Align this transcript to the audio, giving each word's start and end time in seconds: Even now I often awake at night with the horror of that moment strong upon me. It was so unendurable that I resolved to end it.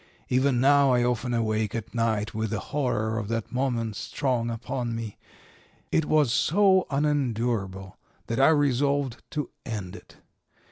Even 0.29 0.59
now 0.59 0.91
I 0.93 1.03
often 1.03 1.31
awake 1.31 1.75
at 1.75 1.93
night 1.93 2.33
with 2.33 2.49
the 2.49 2.59
horror 2.59 3.19
of 3.19 3.27
that 3.27 3.51
moment 3.51 3.95
strong 3.95 4.49
upon 4.49 4.95
me. 4.95 5.15
It 5.91 6.05
was 6.05 6.33
so 6.33 6.87
unendurable 6.89 7.99
that 8.25 8.39
I 8.39 8.47
resolved 8.49 9.21
to 9.29 9.51
end 9.63 9.95
it. 9.95 10.17